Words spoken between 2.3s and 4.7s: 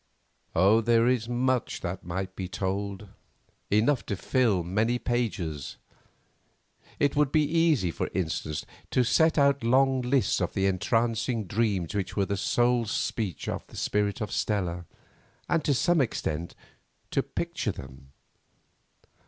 be told—enough to fill